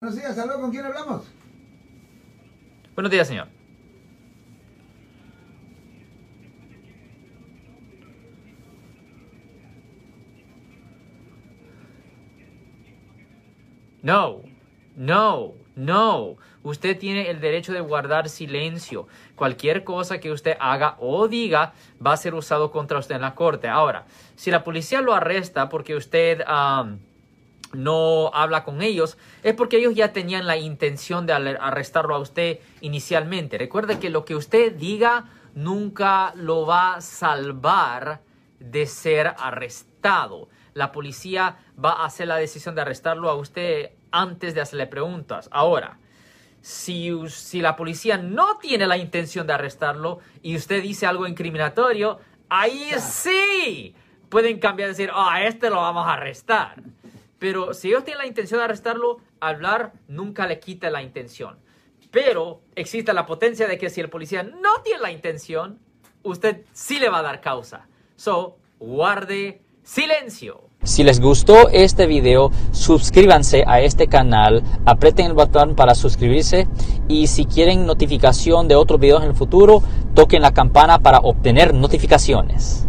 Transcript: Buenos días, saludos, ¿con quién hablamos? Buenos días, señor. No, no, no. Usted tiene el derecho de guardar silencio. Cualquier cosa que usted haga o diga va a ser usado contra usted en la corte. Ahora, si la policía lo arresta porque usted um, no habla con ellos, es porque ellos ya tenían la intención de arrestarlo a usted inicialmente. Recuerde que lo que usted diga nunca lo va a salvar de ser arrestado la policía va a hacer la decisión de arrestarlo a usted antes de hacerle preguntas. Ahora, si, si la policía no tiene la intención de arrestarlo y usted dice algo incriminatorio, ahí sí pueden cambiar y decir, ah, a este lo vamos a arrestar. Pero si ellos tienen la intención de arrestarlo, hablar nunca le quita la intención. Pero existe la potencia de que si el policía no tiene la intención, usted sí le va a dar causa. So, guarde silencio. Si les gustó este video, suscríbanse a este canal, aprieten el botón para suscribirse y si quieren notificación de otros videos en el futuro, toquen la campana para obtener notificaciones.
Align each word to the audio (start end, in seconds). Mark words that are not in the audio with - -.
Buenos 0.00 0.16
días, 0.16 0.36
saludos, 0.36 0.60
¿con 0.60 0.70
quién 0.70 0.84
hablamos? 0.84 1.28
Buenos 2.94 3.10
días, 3.10 3.26
señor. 3.26 3.48
No, 14.00 14.42
no, 14.94 15.54
no. 15.74 16.36
Usted 16.62 16.96
tiene 16.96 17.28
el 17.28 17.40
derecho 17.40 17.72
de 17.72 17.80
guardar 17.80 18.28
silencio. 18.28 19.08
Cualquier 19.34 19.82
cosa 19.82 20.20
que 20.20 20.30
usted 20.30 20.56
haga 20.60 20.94
o 21.00 21.26
diga 21.26 21.72
va 22.04 22.12
a 22.12 22.16
ser 22.16 22.34
usado 22.36 22.70
contra 22.70 23.00
usted 23.00 23.16
en 23.16 23.22
la 23.22 23.34
corte. 23.34 23.66
Ahora, 23.66 24.06
si 24.36 24.52
la 24.52 24.62
policía 24.62 25.00
lo 25.00 25.12
arresta 25.12 25.68
porque 25.68 25.96
usted 25.96 26.44
um, 26.46 27.00
no 27.72 28.30
habla 28.34 28.64
con 28.64 28.82
ellos, 28.82 29.18
es 29.42 29.54
porque 29.54 29.78
ellos 29.78 29.94
ya 29.94 30.12
tenían 30.12 30.46
la 30.46 30.56
intención 30.56 31.26
de 31.26 31.32
arrestarlo 31.32 32.14
a 32.14 32.18
usted 32.18 32.60
inicialmente. 32.80 33.58
Recuerde 33.58 33.98
que 33.98 34.10
lo 34.10 34.24
que 34.24 34.34
usted 34.34 34.74
diga 34.74 35.26
nunca 35.54 36.32
lo 36.34 36.66
va 36.66 36.94
a 36.94 37.00
salvar 37.00 38.20
de 38.58 38.86
ser 38.86 39.34
arrestado 39.38 40.48
la 40.78 40.92
policía 40.92 41.56
va 41.82 41.92
a 41.92 42.06
hacer 42.06 42.28
la 42.28 42.36
decisión 42.36 42.74
de 42.74 42.82
arrestarlo 42.82 43.28
a 43.28 43.34
usted 43.34 43.90
antes 44.12 44.54
de 44.54 44.60
hacerle 44.60 44.86
preguntas. 44.86 45.48
Ahora, 45.52 45.98
si, 46.60 47.10
si 47.28 47.60
la 47.60 47.76
policía 47.76 48.16
no 48.16 48.58
tiene 48.58 48.86
la 48.86 48.96
intención 48.96 49.46
de 49.46 49.54
arrestarlo 49.54 50.20
y 50.40 50.56
usted 50.56 50.82
dice 50.82 51.06
algo 51.06 51.26
incriminatorio, 51.26 52.20
ahí 52.48 52.92
sí 53.00 53.94
pueden 54.28 54.60
cambiar 54.60 54.88
y 54.88 54.92
decir, 54.92 55.10
ah, 55.12 55.34
a 55.34 55.46
este 55.46 55.68
lo 55.68 55.76
vamos 55.76 56.06
a 56.06 56.14
arrestar. 56.14 56.76
Pero 57.38 57.74
si 57.74 57.88
ellos 57.88 58.04
tienen 58.04 58.22
la 58.22 58.26
intención 58.26 58.58
de 58.58 58.64
arrestarlo, 58.64 59.18
hablar 59.40 59.92
nunca 60.08 60.46
le 60.46 60.58
quita 60.58 60.90
la 60.90 61.02
intención. 61.02 61.58
Pero 62.10 62.60
existe 62.74 63.12
la 63.12 63.26
potencia 63.26 63.68
de 63.68 63.78
que 63.78 63.90
si 63.90 64.00
el 64.00 64.08
policía 64.08 64.42
no 64.42 64.82
tiene 64.82 65.00
la 65.00 65.12
intención, 65.12 65.78
usted 66.22 66.64
sí 66.72 66.98
le 66.98 67.10
va 67.10 67.18
a 67.18 67.22
dar 67.22 67.40
causa. 67.40 67.86
So, 68.16 68.56
guarde 68.80 69.60
silencio. 69.82 70.68
Si 70.82 71.02
les 71.04 71.20
gustó 71.20 71.68
este 71.68 72.06
video, 72.06 72.50
suscríbanse 72.70 73.64
a 73.66 73.80
este 73.80 74.06
canal, 74.06 74.62
aprieten 74.86 75.26
el 75.26 75.34
botón 75.34 75.74
para 75.74 75.94
suscribirse 75.94 76.66
y 77.08 77.26
si 77.26 77.44
quieren 77.44 77.84
notificación 77.84 78.68
de 78.68 78.76
otros 78.76 79.00
videos 79.00 79.22
en 79.22 79.30
el 79.30 79.34
futuro, 79.34 79.82
toquen 80.14 80.42
la 80.42 80.54
campana 80.54 81.00
para 81.00 81.18
obtener 81.18 81.74
notificaciones. 81.74 82.87